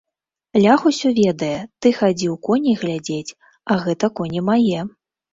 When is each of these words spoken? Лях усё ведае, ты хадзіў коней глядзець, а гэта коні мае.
Лях 0.63 0.81
усё 0.91 1.09
ведае, 1.17 1.57
ты 1.85 1.91
хадзіў 1.97 2.33
коней 2.47 2.75
глядзець, 2.83 3.35
а 3.75 3.77
гэта 3.83 4.09
коні 4.21 4.41
мае. 4.49 4.79